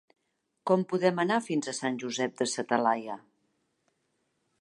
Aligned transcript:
Com 0.69 0.85
podem 0.93 1.19
anar 1.23 1.37
fins 1.47 1.69
a 1.71 1.73
Sant 1.79 1.99
Josep 2.05 2.33
de 2.41 2.47
sa 2.55 2.65
Talaia? 2.73 3.19